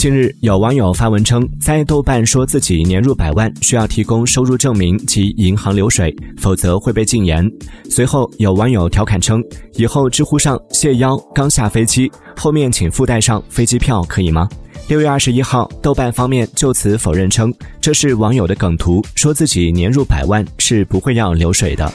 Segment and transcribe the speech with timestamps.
[0.00, 7.46] 近日有网友发文称在豆瓣说自己年入百万需要提供收入证明及银行流水否则会被禁言。
[7.90, 9.44] 随后有网友调侃称
[9.74, 14.48] 以后知乎上谢邀刚下飞机后面请附带上飞机票可以吗？
[14.88, 21.92] 六月二十一号豆瓣方面就此否认称这是网友的梗图说自己年入百万是不会要流水的。